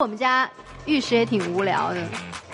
[0.00, 0.48] 我们家
[0.86, 2.00] 浴室也挺无聊的，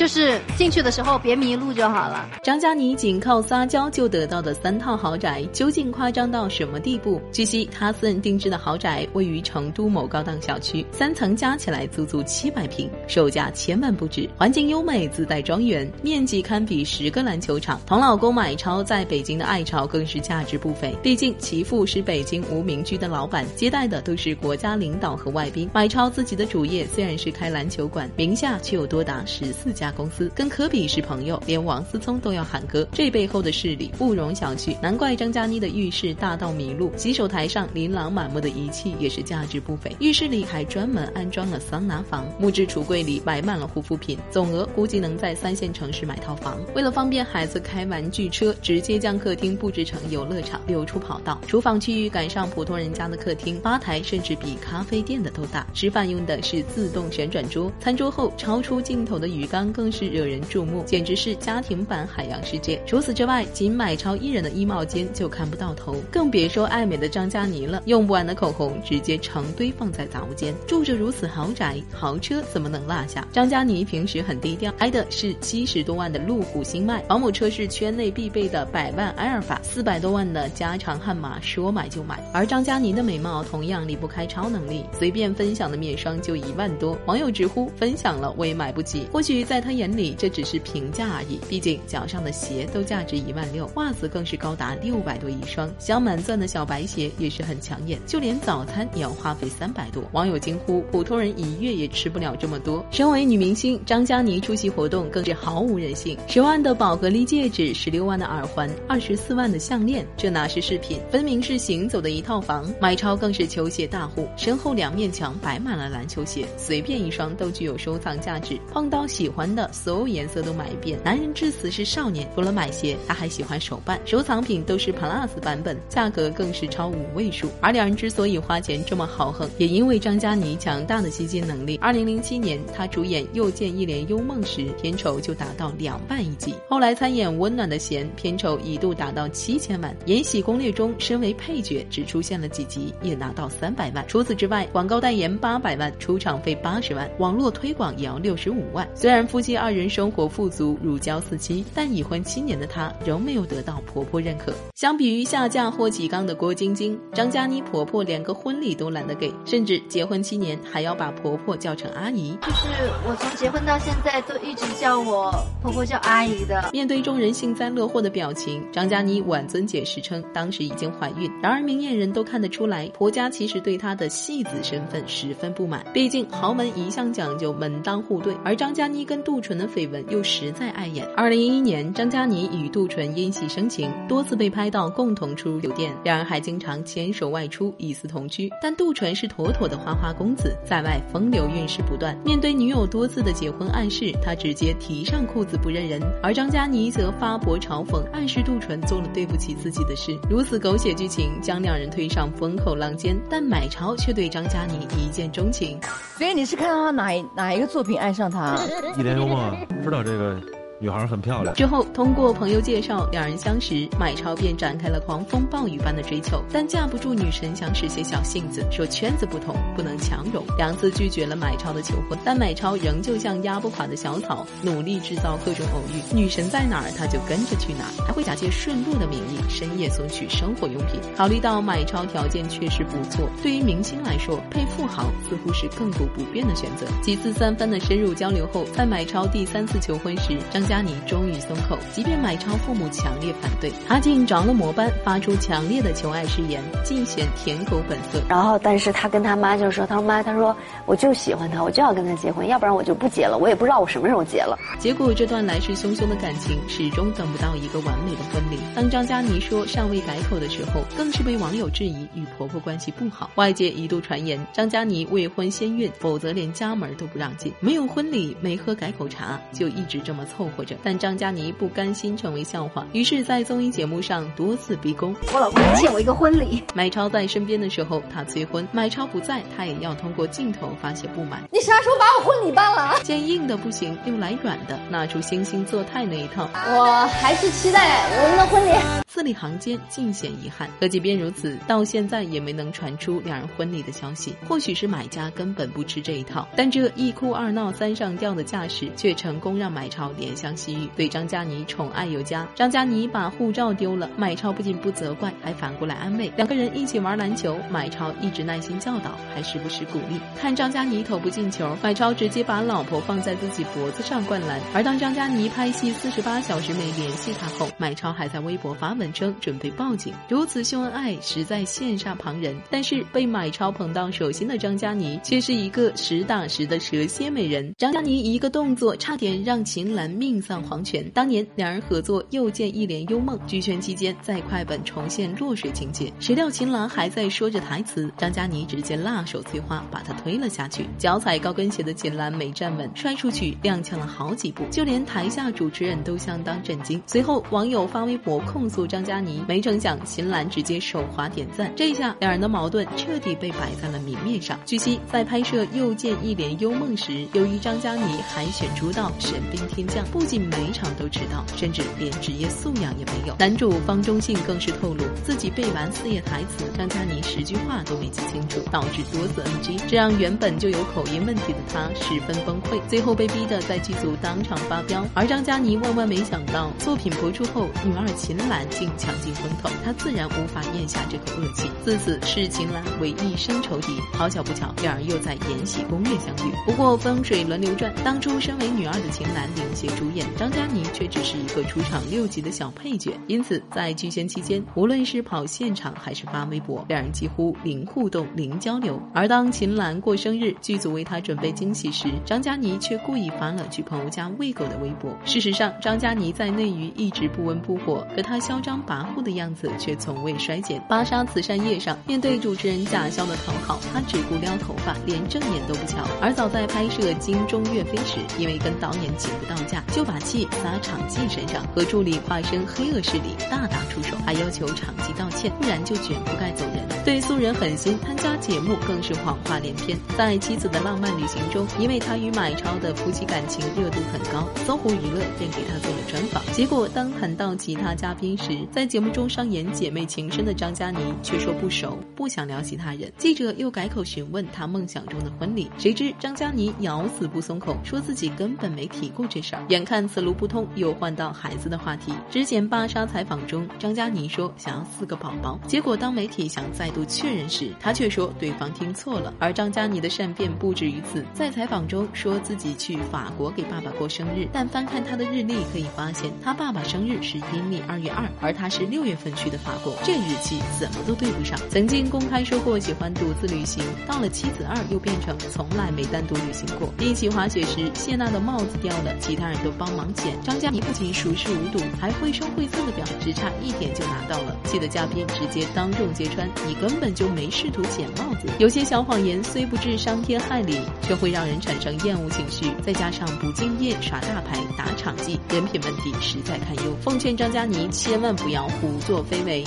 [0.00, 2.26] 就是进去的时候别迷路就好了。
[2.42, 7.20] 张嘉倪仅靠撒娇就得到的三套豪宅，究竟夸张到什么地步？
[7.30, 14.26] 据悉，他私人定制的豪宅位于成都某高档小区，三层加起来足足七百平，售价千万不止。
[14.38, 17.78] 环境优美，自带庄园，面积堪比十个篮球场。
[17.84, 25.68] 同老公买超在北京的爱巢更是价值不菲，毕竟其父是北京无名居的老板，接待的都是国家领导和外宾。
[25.74, 27.30] 买超自己的主业虽然是。
[27.30, 34.74] 开篮球馆，名下却有多达十四家公司，跟科比是朋友，连王思聪都要喊哥，这背后的势力不容小觑。
[34.80, 39.94] 难怪张嘉倪的浴室大到迷路，洗手台上琳琅满目的仪器也是价值不菲。
[40.00, 46.58] 浴室里还专门安装了桑拿房，木质橱柜里摆满了护肤品，总额估计能在三线城市买套房。
[46.74, 51.38] 为了方便孩子开玩具车，直接将客厅布置成游乐场，留出跑道。
[51.46, 55.66] 厨房区域赶上普通人家的客厅，吧台甚至比咖啡店的都大。
[55.74, 57.10] 吃饭用的是自动。
[57.10, 62.78] 旋转桌，餐桌后超出镜头的鱼缸更是惹人注目，简直是家庭版海洋世界。
[62.84, 67.82] 除此之外，仅买超一人的衣帽间就看不到头，更别说爱美的张嘉倪了。
[67.86, 70.54] 用不完的口红直接成堆放在杂物间。
[70.66, 73.26] 住着如此豪宅豪车，怎么能落下？
[73.32, 82.22] 张嘉倪平时很低调，开的是七十多万的路虎星脉，保姆车是圈内必备的百万埃尔法，四百多万的加长悍马，说买就买。
[82.34, 86.98] 而张嘉倪的美貌同样离不开超能力，随便分享的面霜就一万多。
[87.06, 91.38] 网友直呼分享了我也买不起，或许在在他眼里这只是评价而已。
[91.46, 97.98] 毕竟脚上的鞋都价值一万六，袜子更是高达六百多一双，镶满钻的小白鞋也是很抢眼。
[98.06, 102.82] 就连早餐也要花费三百多，网友惊呼普通人一月也吃不了这么多。
[102.90, 112.72] 身为女明星，张嘉倪出席活动更是毫无人性，十万的宝格丽戒指，十六万的耳环，二十四万的项链，这哪是饰品，分明是行走的一套房。
[112.80, 117.00] 买超更是球鞋大户，身后两面墙摆满了篮球鞋，随便。
[117.00, 120.98] 一双都具有收藏价值，碰到喜欢的所有颜色都买一遍。
[121.04, 127.48] 男人至死是少年，除了买鞋，他还喜欢手办，收藏品都是 Plus 版本，价格更是超五位数。
[127.60, 131.78] 而两人之所以花钱这么豪横，也因为张嘉倪强大的吸金能力。
[131.80, 136.54] 二零零七年，他主演《又见一帘幽梦》时，片酬就达到两万一集。
[136.68, 139.90] 后来参演《温暖的弦》，片酬一度达到七千万。
[140.04, 144.04] 《延禧攻略》中，身为配角只出现了几集，也拿到三百万。
[144.06, 146.90] 除此之外，广告代言八百万，出场费八十。
[146.90, 148.88] 万网络推广也要六十五万。
[148.96, 154.52] 虽然夫妻二人生活富足，如胶似漆，但已婚七年的她仍没有得到婆婆认可。
[154.74, 162.36] 相比于下嫁霍启刚的郭晶晶，张嘉倪婆婆连个婚礼都懒得给，甚至结婚七年还要把婆婆叫成阿姨。
[162.40, 162.66] 就是
[163.06, 165.30] 我从结婚到现在都一直叫我
[165.62, 166.70] 婆婆叫阿姨的。
[166.72, 171.30] 面对众人幸灾乐祸的表情，张嘉倪婉尊解释称当时已经怀孕。
[171.42, 176.70] 然而明眼人都看得出来，婆家其实对她的戏子身份十分不满，毕竟豪门。
[176.76, 181.06] 一向讲究门当户对，而张嘉倪跟杜淳的绯闻又实在碍眼。
[181.16, 188.50] 二零一一年，张嘉倪与杜淳因戏生情，多次被拍到共同出入酒店，两人还经常牵手外出，疑似同居。
[188.60, 192.18] 但杜淳是妥妥的花花公子，在外风流韵事不断。
[192.24, 200.18] 面对女友多次的结婚暗示，他直接提上裤子不认人，而张嘉倪则发博嘲讽，暗示杜淳做了对不起自己的事。
[200.28, 205.78] 如此狗血剧情将两人推上风口浪尖，但买超却对张嘉倪一见钟情。
[206.18, 206.68] 所以你是看。
[206.68, 208.56] 到他哪哪一个作品爱上他？
[208.96, 209.54] 一 帘幽梦，
[209.84, 210.59] 知道这个。
[210.80, 211.54] 女孩很漂亮。
[211.54, 216.42] 之后通过朋友介绍，两人相识，买超便展开了狂风暴雨般的追求。
[216.50, 222.18] 但架不住女神想使些小性子，说圈子不同，不能强融，两次拒绝了买超的求婚。
[222.24, 226.16] 但买超仍旧像压不垮的小草，努力制造各种偶遇。
[226.16, 230.98] 女神在哪儿，他就跟着去哪儿，还会假借顺路的名义深夜送去生活用品。
[231.14, 236.86] 考虑到买超条件确实不错，对于明星来说，配富豪似乎是亘古不变的选择。
[237.02, 240.69] 几次三番的深入交流后，在买超第三次求婚时，张。
[240.70, 248.22] 嘉妮终于松口，即便买超父母强烈反对，她竟着了魔般发出强烈的求爱誓言，尽显舔狗本色。
[248.28, 253.36] 然后，但是他跟他妈就说：“他说妈，他说我就喜欢他，我就要跟他结婚，要不然我就不结了。
[253.36, 258.60] 我也不知道我什么时候结了。”结果，这段来势汹汹的感情始终等不到一个完美的婚礼。
[258.72, 263.28] 当张嘉倪说尚未改口的时候，更是被网友质疑与婆婆关系不好。
[263.34, 267.52] 外界一度传言张嘉倪未婚先孕，否则连家门都不让进。
[267.58, 270.59] 没有婚礼，没喝改口茶，就一直这么凑合。
[270.60, 270.76] 活着。
[270.82, 275.16] 但张嘉倪不甘心成为笑话，于是，在综艺节目上多次逼宫。
[275.32, 276.62] 我老公欠我一个婚礼。
[276.74, 281.42] 买超在身边的时候，他催婚；买超不在，他也要通过镜头发泄不满。
[281.50, 283.00] 你啥时候把我婚礼办了？
[283.02, 286.48] 见硬的不行，又来软的，拿出惺惺作态那一套。
[286.54, 288.70] 我还是期待我们的婚礼。
[289.06, 290.70] 字里行间尽显遗憾。
[290.78, 294.34] 可即便如此，到现在也没能传出两人婚礼的消息。
[294.46, 302.46] 或许是买家根本不吃这一套，但这一哭二闹三上吊的架势，却成功让买超怜香惜玉，对张嘉倪宠爱有加。
[302.56, 306.30] 张嘉倪把护照丢了，买超不仅不责怪，还反过来安慰。
[306.36, 310.18] 两个人一起玩篮球，买超一直耐心教导，还时不时鼓励。
[310.36, 314.60] 看张嘉倪投不进球，买超直接把老婆放在自己脖子上灌篮。
[314.74, 318.90] 而当张嘉倪拍戏四十八小时没联系他后，买超还在微博发。
[319.00, 322.54] 文称准备报警，如此秀恩爱实在羡煞旁人。
[322.68, 327.72] 但是被买超捧到手心的张嘉倪却是一个实打实的蛇蝎美人。
[327.78, 331.10] 张嘉倪一个动作差点让秦岚命命丧黄泉。
[331.10, 340.86] 当年两人合作《又见一帘幽梦》，剧圈期间在快本重现落水情节，谁料秦岚还在说着台词，张嘉倪直接辣手摧花把她推了下去。
[340.98, 347.02] 脚踩高跟鞋的秦岚没站稳，摔出去踉跄了好几步，就连台下主持人都相当震惊。
[347.06, 348.86] 随后网友发微博控诉。
[348.86, 354.58] 张嘉倪没成想，秦岚直接手滑点赞，这下两人的矛盾彻底被摆在了明面上。
[354.66, 363.34] 据悉，在拍摄《又见一帘幽梦》时，由于张嘉倪海选出道，神兵天降，不不仅每场都迟到，甚至连职业素养也没有。
[363.38, 375.02] 男主方中信更是透露，自己背完四页台词，张嘉倪十句话都没记清楚，导致多次 NG，这让原本就有口音问题的他十分崩溃，最后被逼得在剧组当场发飙。
[375.14, 378.60] 而张嘉倪万万没想到，作品播出后，女二秦岚。
[378.68, 383.98] 竟抢尽风头，他自然无法咽下这口恶气，自此视秦岚为一生仇敌。
[384.12, 386.52] 好巧不巧，两人又在《延禧攻略》相遇。
[386.66, 393.12] 不过风水轮流转，当初身为女二的秦岚领衔主演，张嘉倪却只是一个出场六集的小配角。
[393.26, 399.00] 因此，在剧宣期间，无论是跑现场还是发微博，两人几乎零互动、零交流。
[399.14, 405.16] 而当秦岚过生日，剧组为她准备惊喜时，张嘉倪却故意发了去朋友家喂狗的微博。
[405.24, 408.80] 事实上，张嘉倪在内娱一直不温不火，可她嚣张。
[408.90, 410.82] 跋扈的样子却从未衰减。
[410.88, 415.98] 芭莎慈善夜上，面对主持人贾潇的讨好，她只顾撩头发，连正眼都不瞧。
[416.20, 426.89] 而早在拍摄《金钟岳飞》时，因为跟导演请不到假，就就把气撒场记身上，和助理化身黑恶势力大打出手，还要求场记道歉，不然就卷铺盖走人。
[427.02, 429.98] 对素人狠心，参加节目更是谎话连篇。
[430.18, 436.42] 在妻子的浪漫旅行中，因为他与马超的夫妻感情热度很高，搜狐娱乐便给他做了专访。
[436.52, 443.10] 结果当谈到其他嘉宾时，在节目中上演姐妹情深的张嘉倪却说不熟，不想聊其他人。
[443.16, 449.64] 记者又改口询问她梦想中的婚礼，谁知张嘉倪咬死不松口，说自己根本没提过这事儿。
[449.70, 452.12] 眼看此路不通，又换到孩子的话题。
[452.30, 459.32] 之前芭莎采访中，张嘉倪说想要四个宝宝，结果当媒体想再再度确认时，他却说对方听错了。
[459.38, 468.52] 而张嘉倪的善变不止于此，在采访中说自己去法国给爸爸过生日，但翻看他的日历可以发现，他爸爸生日是阴历二月二，而。
[468.52, 471.58] 他是六月份去的法国，这日期怎么都对不上。
[471.70, 476.92] 曾经公开说过喜欢独自旅行，到了妻子二又变成从来没单独旅行过。
[476.98, 480.38] 一起滑雪时，谢娜的帽子掉了，其他人都帮忙捡。
[480.42, 484.54] 张嘉倪不仅熟视无睹，还绘声绘色的表，只差一点就拿到了。
[484.64, 492.72] 气得嘉宾直接当众揭穿：“你根本就没试图捡帽子。”有些小谎言虽不至伤天害理，却会让人产生厌恶情绪。
[492.82, 496.96] 再加上不敬业、耍大牌、打场记，人品问题实在堪忧。
[497.02, 498.30] 奉劝张嘉倪千万。
[498.40, 499.62] 不要胡作非为。